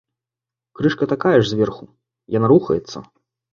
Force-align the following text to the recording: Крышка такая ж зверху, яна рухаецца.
Крышка 0.79 1.09
такая 1.13 1.35
ж 1.35 1.45
зверху, 1.51 1.85
яна 2.39 2.53
рухаецца. 2.55 2.97